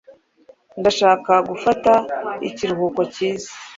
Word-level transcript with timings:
Ndashaka 0.79 1.33
gufata 1.49 1.91
ikiruhuko 2.49 3.01
cyiza. 3.13 3.49